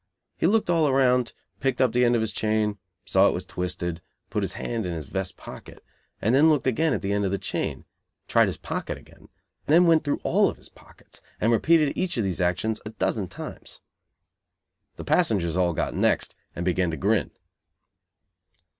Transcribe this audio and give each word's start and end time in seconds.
He 0.35 0.47
looked 0.47 0.67
all 0.67 0.87
around, 0.87 1.31
picked 1.59 1.79
up 1.79 1.91
the 1.91 2.03
end 2.03 2.15
of 2.15 2.21
his 2.21 2.31
chain, 2.33 2.79
saw 3.05 3.29
it 3.29 3.33
was 3.35 3.45
twisted, 3.45 4.01
put 4.31 4.41
his 4.41 4.53
hand 4.53 4.83
in 4.83 4.93
his 4.93 5.05
vest 5.05 5.37
pocket, 5.37 5.83
then 6.19 6.49
looked 6.49 6.65
again 6.65 6.93
at 6.95 7.03
the 7.03 7.13
end 7.13 7.23
of 7.23 7.29
the 7.29 7.37
chain, 7.37 7.85
tried 8.27 8.47
his 8.47 8.57
pocket 8.57 8.97
again, 8.97 9.29
then 9.67 9.85
went 9.85 10.03
through 10.03 10.19
all 10.23 10.49
of 10.49 10.57
his 10.57 10.69
pockets, 10.69 11.21
and 11.39 11.51
repeated 11.51 11.95
each 11.95 12.17
of 12.17 12.23
these 12.23 12.41
actions 12.41 12.81
a 12.83 12.89
dozen 12.89 13.27
times. 13.27 13.81
The 14.95 15.05
passengers 15.05 15.55
all 15.55 15.71
got 15.71 15.93
"next," 15.93 16.33
and 16.55 16.65
began 16.65 16.89
to 16.89 16.97
grin. 16.97 17.29